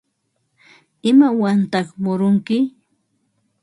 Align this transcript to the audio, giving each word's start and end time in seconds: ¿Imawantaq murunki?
¿Imawantaq 1.09 1.87
murunki? 2.03 2.57